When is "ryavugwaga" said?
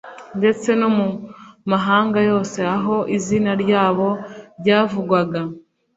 4.59-5.41